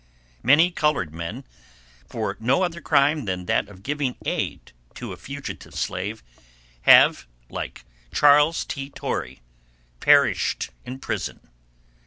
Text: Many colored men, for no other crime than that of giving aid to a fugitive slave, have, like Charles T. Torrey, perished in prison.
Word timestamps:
Many 0.41 0.71
colored 0.71 1.13
men, 1.13 1.43
for 2.07 2.35
no 2.39 2.63
other 2.63 2.81
crime 2.81 3.25
than 3.25 3.45
that 3.45 3.69
of 3.69 3.83
giving 3.83 4.15
aid 4.25 4.71
to 4.95 5.13
a 5.13 5.15
fugitive 5.15 5.75
slave, 5.75 6.23
have, 6.89 7.27
like 7.51 7.85
Charles 8.11 8.65
T. 8.65 8.89
Torrey, 8.89 9.43
perished 9.99 10.71
in 10.85 10.97
prison. 10.97 11.49